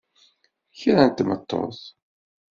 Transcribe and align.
Kra 0.79 1.03
n 1.07 1.11
tmeṭṭut! 1.11 1.79